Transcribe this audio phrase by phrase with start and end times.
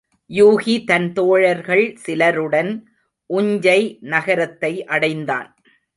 [0.29, 2.71] யூகி தன் தோழர்கள் சிலருடன்
[3.29, 3.97] உஞ்சை
[4.01, 5.49] நகரத்தை அடைந்தான்.